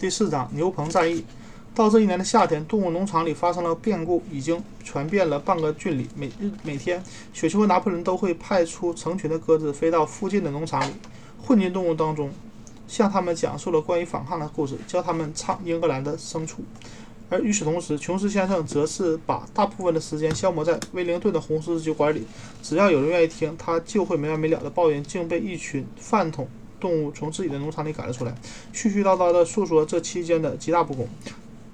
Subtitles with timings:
[0.00, 1.22] 第四章牛棚战役。
[1.74, 6.08] 到这一年的夏天，动物农场里发生了变故，已经传遍了半个郡里。
[6.16, 10.94] 每日每天，雪球和拿破仑都会派出成群的鸽子飞到附近的农场里，
[11.42, 12.30] 混进动物当中，
[12.88, 16.64] 向他们讲述了关于反抗的故事，教他们唱英格兰的牲畜。
[17.28, 22.26] 而与此同时，琼斯先生则是把大部分的时间消磨在威灵顿的红狮子酒馆里。
[22.62, 26.48] 只要有人愿意听，他就会没完没了地抱怨竟被一群饭桶
[26.80, 28.34] 动物从自己的农场里赶了出来，
[28.72, 31.06] 絮絮叨叨地诉说这期间的极大不公。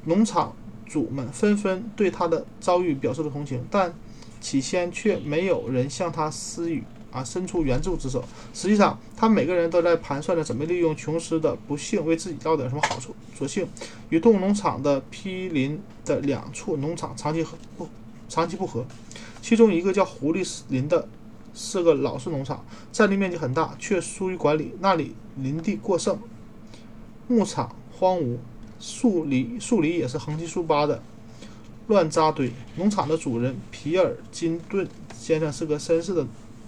[0.04, 3.94] 农场主们纷纷对他的遭遇表示了同情，但
[4.40, 8.22] 起先却没有人向他施予啊伸出援助之手。
[8.52, 13.14] 实际上，他每个人都在盘算着怎么利用琼斯的不幸为自己捞点什么好处。
[13.36, 13.66] 所幸，
[14.10, 17.88] 与动物农场的毗邻的两处农场长期和不
[18.28, 18.84] 长期不和，
[19.42, 21.08] 其中一个叫狐狸林的，
[21.56, 24.74] 是个老式农场，占地面积很大，却疏于管理。
[24.78, 26.16] 那里林地过剩，
[27.26, 28.36] 牧场荒芜。
[28.78, 31.02] 树篱树篱也是横七竖八的
[31.86, 32.52] 乱扎堆。
[32.76, 34.86] 农场的主人皮尔金顿
[35.18, 36.26] 先生是个绅士的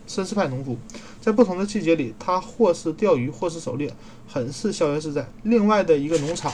[0.09, 0.79] 绅士派农夫，
[1.21, 3.95] 在不同的季节里，他或是钓鱼，或是狩猎，
[4.27, 5.29] 很是逍遥自在。
[5.43, 6.51] 另外的一个农场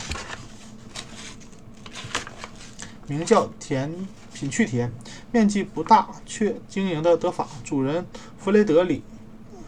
[3.07, 3.95] 名叫田
[4.33, 4.93] 品趣田，
[5.35, 7.49] 面积不大，却经营的得法。
[7.65, 8.07] 主人
[8.39, 9.03] 弗雷德里。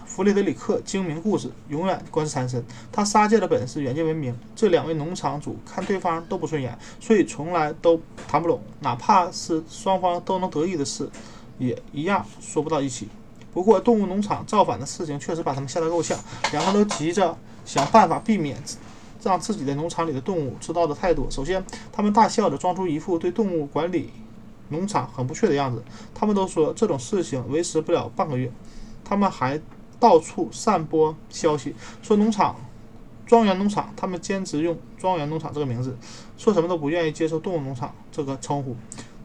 [0.05, 2.64] 弗雷德里克精明故事，永远官司缠身。
[2.92, 4.33] 他杀戒的本事远近闻名。
[4.55, 8.61] 这两位农场主看对方都不顺眼，所以从来都谈不拢。
[8.78, 11.11] 哪怕是双方都能得意的事，
[11.59, 13.09] 也一样说不到一起。
[13.53, 16.17] 不过，动物农场造反的事情确实把他们吓得够呛。
[16.53, 18.56] 两个都急着想办法避免
[19.20, 21.28] 让自己的农场里的动物知道的太多。
[21.28, 24.12] 首先，他们大笑着装出一副对动物管理
[24.69, 25.83] 农场很不屑的样子。
[26.14, 28.53] 他们都说这种事情维持不了半个月。
[29.05, 29.61] 他们还。
[29.98, 32.55] 到处散播消息，说农场、
[33.25, 35.97] 庄园农场，他们坚持用庄园农场这个名字，
[36.37, 38.77] 说什么都不愿意接受动物农场这个称呼。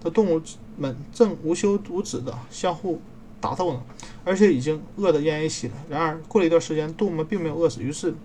[0.01, 0.41] 这动物
[0.77, 3.01] 们正无休无止地相互
[3.41, 3.83] 打斗呢，
[4.23, 5.73] 而且已经饿得奄奄一息了。
[5.89, 8.15] 然而过了一段时间，动物们并没有饿死，于是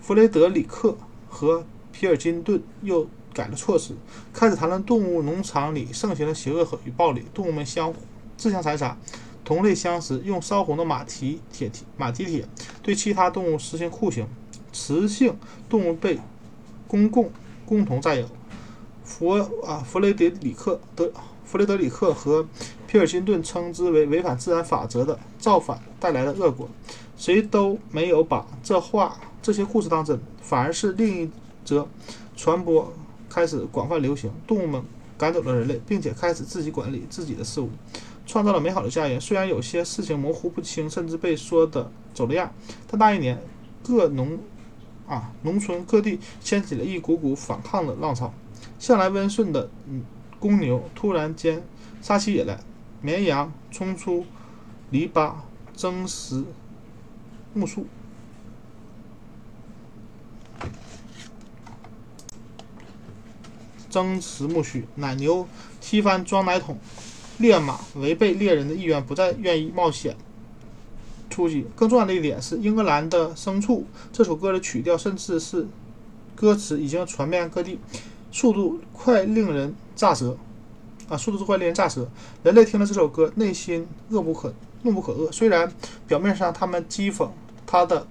[0.00, 0.96] 弗雷德里克
[1.28, 3.94] 和皮尔金顿又改了措辞，
[4.32, 7.96] 开始谈论动物农场里盛行的邪恶和与暴力，动物们相互
[8.36, 8.96] 自相残杀。
[9.44, 12.46] 同类相食，用烧红的马蹄铁蹄马蹄铁
[12.82, 14.26] 对其他动物实行酷刑。
[14.72, 15.36] 雌性
[15.68, 16.20] 动物被
[16.86, 17.30] 公共
[17.66, 18.28] 共同占有。
[19.02, 19.30] 弗
[19.66, 21.10] 啊弗雷德里克德
[21.44, 22.46] 弗雷德里克和
[22.86, 26.68] 皮尔金顿称之为违反自然法则的造反带来的恶果。
[27.16, 31.30] 谁都没有把这话这些故事当真，反而是另一
[31.64, 31.88] 则
[32.36, 32.92] 传播
[33.30, 34.30] 开始广泛流行。
[34.46, 34.82] 动物们
[35.16, 37.70] 赶走了人类，并且开始自己管理自己的事物。
[38.26, 42.52] 创造了美好的家园，虽然有些事情模糊不清，甚至被说的走了样，
[42.86, 43.42] 但那一年，
[43.82, 44.38] 各农
[45.08, 48.32] 啊农村各地掀起了一股股反抗的浪潮。
[48.78, 49.68] 向来温顺的
[50.38, 51.62] 公牛突然间
[52.00, 52.60] 杀起野来，
[53.00, 54.24] 绵羊冲出
[54.90, 55.34] 篱笆
[55.74, 56.44] 争食
[57.52, 57.86] 木树，
[63.90, 65.46] 争食木须，奶牛
[65.80, 66.78] 踢翻装奶桶。
[67.38, 70.14] 猎马违背猎人的意愿，不再愿意冒险
[71.30, 71.66] 出击。
[71.74, 73.80] 更重要的一点是，《英格兰的牲畜》
[74.12, 75.66] 这首歌的曲调，甚至是
[76.34, 77.78] 歌词，已经传遍各地，
[78.30, 80.36] 速度快令人咋舌
[81.08, 81.16] 啊！
[81.16, 82.06] 速度之快令人咋舌。
[82.42, 84.52] 人类听了这首歌，内心恶不可
[84.82, 85.32] 怒不可遏。
[85.32, 85.72] 虽然
[86.06, 87.30] 表面上他们讥讽
[87.64, 88.06] 它的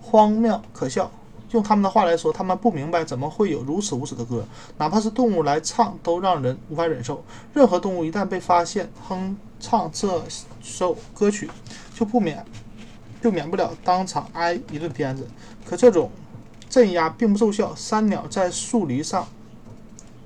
[0.00, 1.10] 荒谬可笑。
[1.52, 4.44] 用他们的话来说，他们不明白怎么会有如此无耻的歌，
[4.78, 7.22] 哪怕是动物来唱，都让人无法忍受。
[7.54, 10.22] 任何动物一旦被发现哼唱这
[10.60, 11.48] 首歌曲，
[11.94, 12.44] 就不免
[13.22, 15.26] 就免不了当场挨一顿鞭子。
[15.64, 16.10] 可这种
[16.68, 19.26] 镇压并不奏效，山鸟在树篱上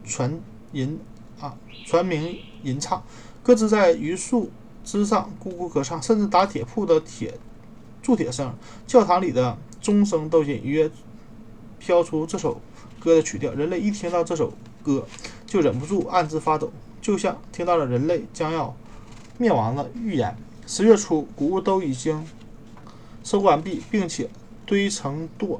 [0.05, 0.41] 传
[0.73, 0.99] 吟
[1.39, 1.55] 啊
[1.85, 3.03] 传鸣吟唱，
[3.43, 4.51] 鸽子在榆树
[4.85, 7.35] 枝上咕咕歌唱，甚至打铁铺的铁
[8.03, 8.55] 铸铁声，
[8.87, 10.91] 教堂里的钟声都隐约。
[11.81, 12.61] 飘出这首
[13.01, 14.53] 歌的曲调，人类一听到这首
[14.85, 15.05] 歌，
[15.47, 16.71] 就忍不住暗自发抖，
[17.01, 18.77] 就像听到了人类将要
[19.39, 20.37] 灭亡的预言。
[20.67, 22.25] 十月初，谷物都已经
[23.25, 24.29] 收割完毕，并且
[24.65, 25.59] 堆成垛，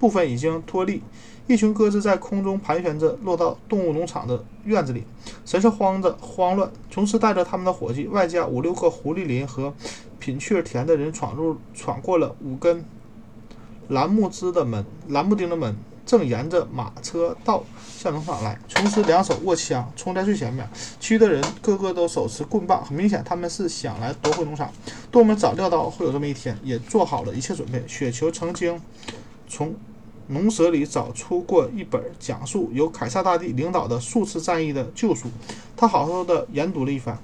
[0.00, 1.02] 部分已经脱粒。
[1.46, 5.04] 一群鸽子在空中盘旋着，落到动物农场的院子里，
[5.44, 6.70] 神色慌着慌乱。
[6.88, 9.74] 琼斯带着他们的伙计，外加五六个狐狸林和
[10.18, 12.84] 品雀儿田的人，闯入闯过了五根。
[13.92, 17.62] 蓝木枝的门，蓝木钉的门正沿着马车道
[17.98, 18.58] 向农场来。
[18.66, 20.66] 琼斯两手握枪，冲在最前面，
[20.98, 22.82] 其余的人个个都手持棍棒。
[22.82, 24.72] 很明显，他们是想来夺回农场。
[25.10, 27.84] 多姆早料到会有这么一天，也做好了一切准备。
[27.86, 28.80] 雪球曾经
[29.46, 29.74] 从
[30.28, 35.28] 农舍里找出过一本讲述由凯撒大帝领导的数次战役的旧书，
[35.76, 37.18] 他好好的研读了一番，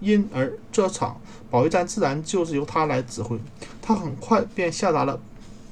[0.00, 3.38] 因而这场保卫战自然就是由他来指挥。
[3.80, 5.20] 他很快便下达了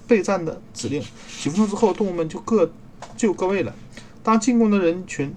[0.07, 1.01] 备战的指令。
[1.41, 2.71] 几分钟之后，动物们就各
[3.17, 3.75] 就各位了。
[4.23, 5.35] 当进攻的人群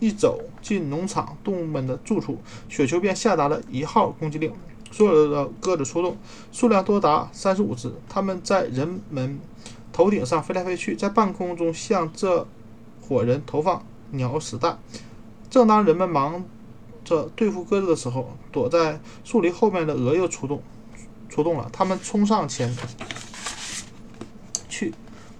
[0.00, 2.38] 一走进农场动物们的住处，
[2.68, 4.52] 雪球便下达了一号攻击令。
[4.90, 6.16] 所有的鸽子出动，
[6.52, 7.90] 数量多达三十五只。
[8.08, 9.40] 它们在人们
[9.90, 12.46] 头顶上飞来飞去，在半空中向这
[13.00, 14.78] 伙人投放鸟屎弹。
[15.48, 16.44] 正当人们忙
[17.04, 20.62] 着对付鸽子的时候，躲在树林后面的鹅又出动，
[21.30, 21.70] 出动了。
[21.72, 22.74] 他们冲上前，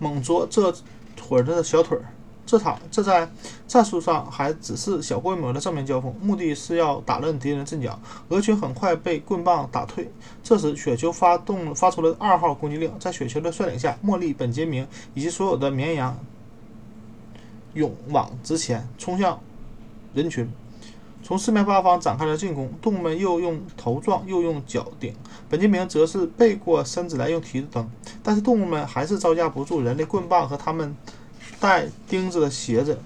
[0.02, 0.74] 猛啄这
[1.22, 2.04] 伙人的小腿儿。
[2.44, 3.30] 这场这在
[3.68, 7.98] 战术上还只是小规模的正面交锋，目的是要打乱敌人阵脚。
[8.28, 10.10] 鹅群很快被棍棒打退。
[10.42, 16.18] 这时，雪球发动发出了二号攻击令，在雪球的率领下，茉莉、本杰明以及所有的绵羊
[17.74, 19.40] 勇往直前，冲向
[20.12, 20.50] 人群，
[21.22, 22.72] 从四面八方展开了进攻。
[22.82, 25.14] 动物们又用头撞，又用脚顶，
[25.48, 27.88] 本杰明则是背过身子来用蹄子蹬。
[28.22, 30.96] 但是动物们还是招架不住人类棍棒和他们。
[31.60, 32.98] 带钉子的鞋子，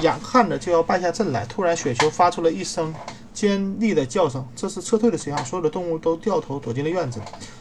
[0.00, 2.92] 眼看着就要败下阵来，突然雪球发出了一声
[3.32, 5.44] 尖利的叫声，这是撤退的信号。
[5.44, 7.20] 所有的动物都掉头躲进了院子。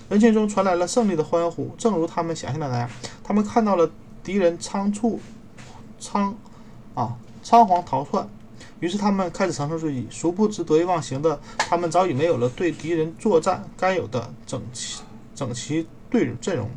[0.10, 2.90] 人群中传来了胜利的欢呼，正如他们想象的那样。
[3.24, 3.88] 他们看到了
[4.24, 5.20] 敌人仓促
[6.00, 6.36] 仓
[6.96, 8.28] 啊仓皇逃窜，
[8.80, 10.08] 于是他们开始乘胜追击。
[10.10, 15.02] 殊不知得意忘形的他们早已没有了对敌人作战该有的整齐
[15.36, 16.70] 整齐队阵容。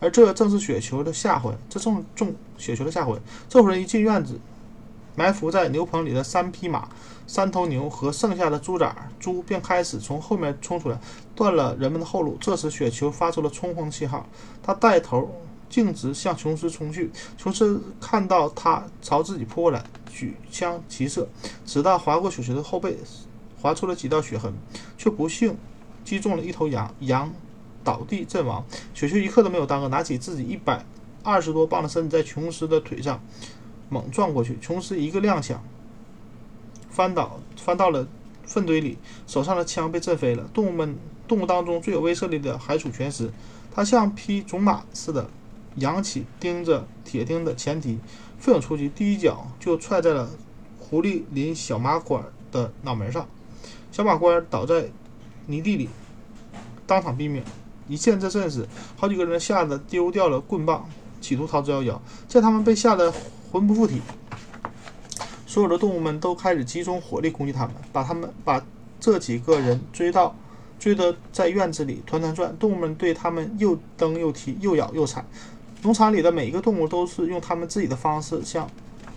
[0.00, 3.16] 而这正是雪球的下回，这正中雪球的下回。
[3.48, 4.36] 这伙人一进院子，
[5.14, 6.88] 埋伏在牛棚里的三匹马、
[7.26, 10.98] 三头牛和剩下的猪崽猪便开始从后面冲出来，
[11.36, 12.36] 断了人们的后路。
[12.40, 14.26] 这时，雪球发出了冲锋信号，
[14.60, 15.32] 他带头
[15.72, 17.10] 径直向琼斯冲去。
[17.36, 21.26] 琼斯看到他朝自己扑过来，举枪齐射，
[21.64, 22.96] 子弹划过雪球的后背，
[23.60, 24.52] 划出了几道血痕，
[24.96, 25.56] 却不幸
[26.04, 26.94] 击中了一头羊。
[27.00, 27.32] 羊。
[27.84, 28.64] 倒地阵亡，
[28.94, 30.86] 雪球一刻都没有耽搁，拿起自己一百
[31.24, 33.20] 二十多磅的身子，在琼斯的腿上
[33.88, 34.56] 猛撞过去。
[34.60, 35.56] 琼斯一个踉跄，
[36.88, 38.06] 翻倒翻到了
[38.46, 40.48] 粪堆里，手上的枪被震飞了。
[40.54, 40.96] 动物们
[41.26, 43.32] 动物当中最有威慑力的还属全食，
[43.74, 45.28] 它像匹种马似的
[45.76, 47.98] 扬起钉着铁钉的前蹄，
[48.38, 50.28] 奋勇出击，第一脚就踹在了
[50.78, 53.26] 狐狸林小马官的脑门上，
[53.90, 54.90] 小马官倒在
[55.46, 55.88] 泥地里，
[56.86, 57.42] 当场毙命。
[57.88, 58.66] 一见这阵势，
[58.96, 60.88] 好几个人吓得丢掉了棍棒，
[61.20, 61.98] 企图逃之夭夭。
[62.28, 63.12] 见他们被吓得
[63.50, 64.00] 魂不附体，
[65.46, 68.64] 所有的动物们都开始集中火力攻击他们，把他们把
[69.00, 70.34] 这几个人追到，
[70.78, 72.56] 追得在院子里团团转。
[72.56, 75.24] 动物们对他们又蹬又踢，又咬又踩。
[75.82, 78.68] 农场里的每一个动物都是用他们自己的方式向。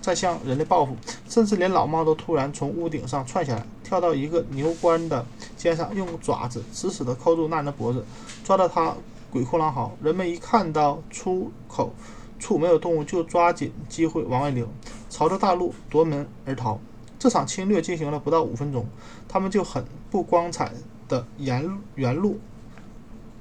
[0.01, 0.95] 在向人类报复，
[1.27, 5.25] 甚至连老猫都突然从屋顶上窜下来，跳到一个牛倌的
[5.57, 8.05] 肩上，用爪子死死地扣住那人的脖子，
[8.43, 8.95] 抓得他
[9.31, 9.97] 鬼哭狼嚎。
[10.03, 11.91] 人们一看到出口
[12.37, 14.67] 处没有动物，就抓紧机会往外溜，
[15.09, 16.79] 朝着大路夺门而逃。
[17.17, 18.85] 这场侵略进行了不到五分钟，
[19.27, 20.71] 他们就很不光彩
[21.07, 22.39] 的沿原路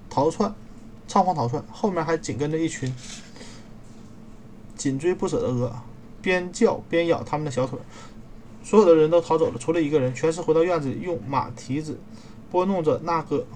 [0.09, 0.55] 逃窜，
[1.07, 2.95] 仓皇逃窜，后面还紧跟着一群
[4.77, 5.73] 紧追不舍的鹅。
[6.23, 7.79] 边叫边咬他们的小腿，
[8.63, 12.01] 所有的人都逃走了，除了一个人，全是回到院子里，用马蹄子
[12.51, 13.47] 拨弄着那个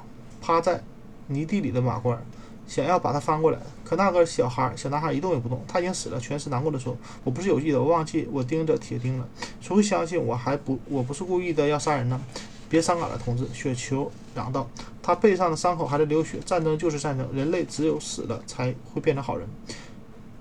[0.43, 0.85] 趴在
[1.29, 2.23] 泥地里的马官，
[2.67, 3.59] 想要把他翻过来。
[3.85, 6.21] 可那个小孩小男孩一动也不动，他已经死了。
[6.21, 9.27] 全是难过的说：“我不是有意的，我忘记我盯着铁钉了。
[9.63, 12.21] 谁会相信我还不我不是故意的要杀人呢？
[12.69, 14.69] 别伤感了，同志。”雪球嚷道
[15.03, 16.39] ：“他背上的伤口还在流血。
[16.45, 19.49] 战争就是战争，人类只有死了才会变成好人。”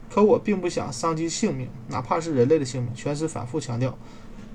[0.09, 2.93] 可我并不想伤及性命，哪怕是人类的性命。
[2.95, 3.95] 全师反复强调，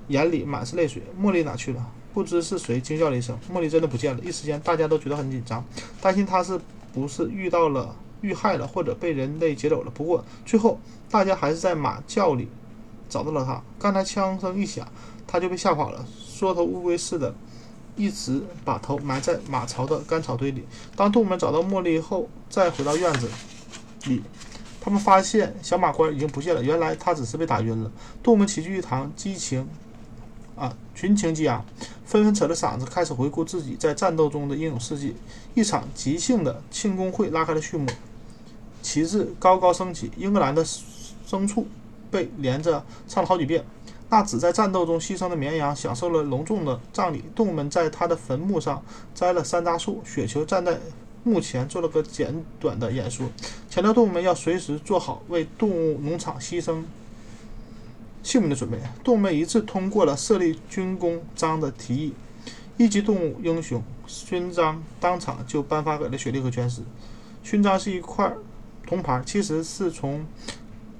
[0.07, 1.01] 眼里满是泪水。
[1.21, 1.91] 茉莉哪去了？
[2.13, 5.63] 不知是谁惊叫了一声：“茉莉真的不见了！”一时间，大家都觉得很紧张，
[5.99, 6.59] 担心她是
[6.93, 9.91] 不是遇到了遇害了，或者被人类劫走了。
[9.91, 12.47] 不过最后，大家还是在马厩里
[13.09, 13.61] 找到了她。
[13.79, 14.87] 刚才枪声一响，
[15.25, 17.33] 她就被吓跑了，缩头乌龟似的，
[17.95, 20.65] 一直把头埋在马槽的干草堆里。
[20.95, 23.29] 当动物们找到茉莉后，再回到院子
[24.05, 24.21] 里。
[24.81, 27.91] 他们发现小马官已经不见了，原来他只是被打晕了。
[28.21, 29.65] 动物们齐聚一堂，激情
[30.57, 31.63] 啊，群情激昂，
[32.05, 35.15] 纷纷扯着嗓子开始回顾自己在战斗中的英勇事迹。
[35.53, 37.87] 一场即兴的庆功会拉开了序幕，
[38.81, 41.65] 旗帜高高升起，英格兰的牲畜
[42.11, 43.63] 被连着唱了好几遍。
[44.13, 48.79] 那只在战斗中牺牲的绵羊享受了隆重的葬礼，动物们在他的坟墓上
[49.15, 50.03] 栽了山楂树。
[50.05, 50.79] 雪球站在
[51.23, 53.27] 墓前做了个简短的演说，
[53.71, 56.83] 强调动物们要随时做好为动物农场牺牲
[58.21, 58.77] 性命的准备。
[59.03, 62.13] 动物们一致通过了设立军功章的提议，
[62.77, 66.83] 一级动物英雄勋章当场就颁发给了雪莉和全尸。
[67.41, 68.31] 勋章是一块
[68.85, 70.23] 铜牌，其实是从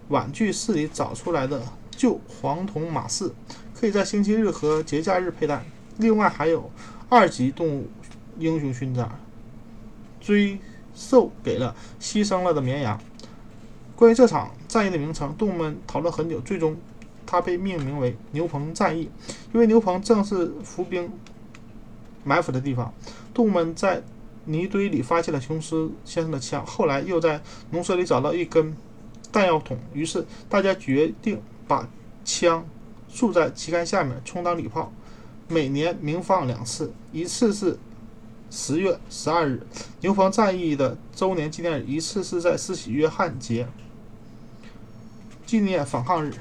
[0.07, 1.61] 碗具室里找出来的
[1.95, 3.31] 旧黄铜马饰，
[3.73, 5.63] 可以在星期日和节假日佩戴。
[5.97, 6.71] 另外还有
[7.09, 7.87] 二级动物
[8.39, 9.19] 英雄勋章，
[10.19, 10.59] 追
[10.95, 12.99] 授给了牺牲了的绵羊。
[13.95, 16.75] 关于这场战役的名称，动物们讨论很久，最终
[17.25, 19.09] 它被命名为牛棚战役，
[19.53, 21.11] 因为牛棚正是伏兵
[22.23, 22.91] 埋伏的地方。
[23.33, 24.01] 动物们在
[24.45, 28.75] 泥堆里发现了琼斯先生的枪，后来又在农舍里找到一根
[29.31, 31.87] 弹药筒，于是大家决定把
[32.25, 32.65] 枪
[33.07, 34.91] 竖在旗杆下面，充当礼炮。
[35.47, 37.77] 每年鸣放两次，一次是
[38.49, 39.65] 十月十二日，
[40.01, 43.67] 牛棚战役的周年纪念日；一次是在施洗约翰节，
[45.45, 46.33] 纪念反抗日。